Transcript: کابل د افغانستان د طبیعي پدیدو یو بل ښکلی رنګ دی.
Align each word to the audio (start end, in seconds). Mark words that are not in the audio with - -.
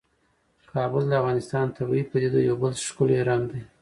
کابل 0.71 1.03
د 1.07 1.13
افغانستان 1.21 1.65
د 1.67 1.71
طبیعي 1.77 2.03
پدیدو 2.11 2.39
یو 2.49 2.55
بل 2.61 2.73
ښکلی 2.87 3.17
رنګ 3.29 3.43
دی. 3.51 3.61